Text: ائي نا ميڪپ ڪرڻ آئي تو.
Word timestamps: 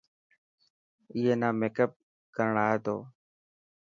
ائي 1.13 1.33
نا 1.41 1.49
ميڪپ 1.59 1.91
ڪرڻ 2.35 2.55
آئي 2.65 2.77
تو. 2.85 2.95